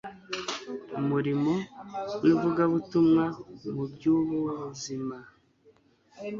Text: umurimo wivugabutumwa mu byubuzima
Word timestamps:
umurimo 0.99 1.53
wivugabutumwa 2.21 3.25
mu 3.73 3.83
byubuzima 3.93 5.17